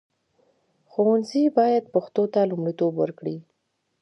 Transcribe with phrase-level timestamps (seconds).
[0.91, 3.37] ښوونځي باید پښتو ته لومړیتوب ورکړي.